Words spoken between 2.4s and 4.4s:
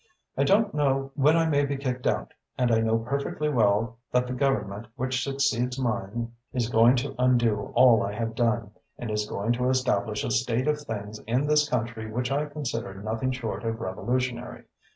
and I know perfectly well that the